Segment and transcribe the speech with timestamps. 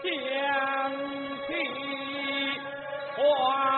[0.00, 0.08] 相
[1.46, 1.56] 亲
[3.16, 3.77] 花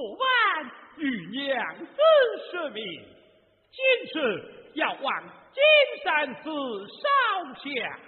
[0.00, 0.26] 昨晚
[0.96, 1.94] 与娘子
[2.50, 2.82] 说明，
[3.70, 3.84] 今
[4.14, 5.04] 日要往
[5.52, 5.62] 金
[6.02, 6.48] 山寺
[6.88, 7.04] 烧
[7.62, 8.00] 香，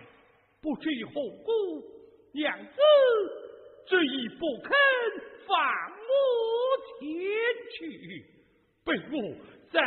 [0.63, 1.13] 不知何
[1.45, 1.85] 故，
[2.33, 2.81] 娘子
[3.87, 4.73] 执意不肯
[5.47, 5.55] 放
[6.09, 6.11] 我
[6.99, 7.05] 前
[7.77, 8.25] 去，
[8.87, 9.15] 被我
[9.71, 9.79] 再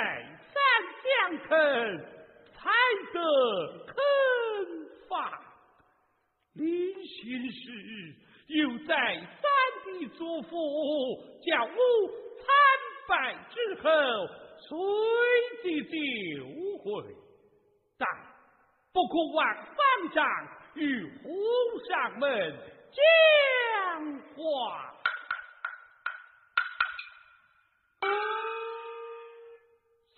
[0.54, 0.62] 三
[1.02, 1.58] 相恳，
[2.54, 2.70] 才
[3.14, 3.18] 得
[3.88, 3.96] 肯
[5.10, 5.12] 放。
[6.54, 6.64] 临
[7.04, 7.64] 行时
[8.50, 8.94] 又再
[9.42, 9.44] 三
[10.00, 10.54] 的嘱咐。
[11.46, 11.78] 叫吾
[12.40, 12.46] 参
[13.08, 13.88] 拜之后，
[14.58, 14.78] 随
[15.64, 15.66] 即
[16.36, 16.46] 就
[16.84, 16.86] 回。
[17.98, 18.08] 但
[18.94, 19.76] 不可忘方
[20.14, 20.26] 丈
[20.76, 21.30] 与皇
[21.88, 22.24] 上们
[22.92, 22.98] 讲
[24.36, 24.92] 话。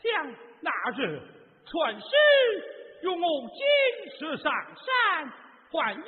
[0.01, 1.21] 像那日
[1.65, 2.07] 传师
[3.01, 3.59] 用我金
[4.17, 5.29] 石上山，
[5.71, 6.01] 还有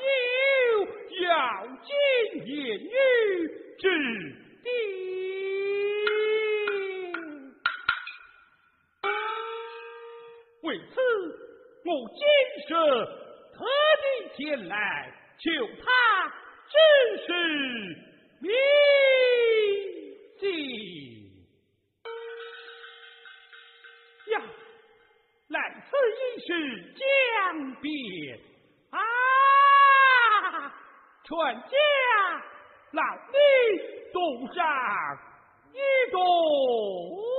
[1.24, 1.88] 要金
[2.46, 2.90] 言语
[3.78, 4.39] 之。
[10.62, 11.02] 为此，
[11.86, 12.22] 我今
[12.68, 12.78] 生
[13.54, 13.58] 特
[14.02, 14.04] 地
[14.36, 14.74] 前来
[15.38, 15.50] 求
[15.84, 15.88] 他
[16.68, 16.74] 支
[17.26, 17.28] 是。
[18.42, 18.48] 你
[20.40, 20.44] 弟
[24.32, 24.36] 呀，
[25.50, 25.58] 来
[25.90, 26.48] 此已是
[26.94, 27.02] 江
[27.82, 27.92] 边
[28.92, 28.98] 啊，
[31.26, 31.70] 船家。
[32.92, 33.02] 那
[33.32, 34.66] 你动上
[35.74, 37.39] 一动。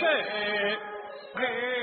[0.00, 0.06] 嘿
[1.36, 1.77] 嘿